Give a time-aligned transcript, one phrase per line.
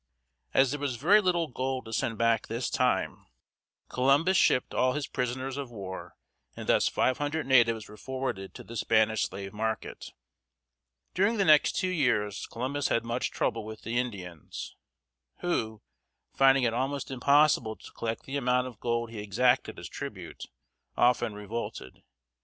[0.51, 3.27] As there was very little gold to send back this time,
[3.87, 6.15] Columbus shipped all his prisoners of war,
[6.57, 10.09] and thus five hundred natives were forwarded to the Spanish slave market.
[11.13, 14.75] During the next two years Columbus had much trouble with the Indians,
[15.41, 15.83] who,
[16.35, 20.45] finding it almost impossible to collect the amount of gold he exacted as tribute,
[20.97, 22.01] often revolted.